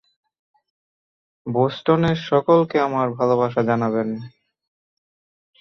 বোষ্টনের 1.47 2.17
সকলকে 2.29 2.77
আমার 2.79 3.07
ভালবাসা 3.17 3.61
জানাবেন। 3.63 4.09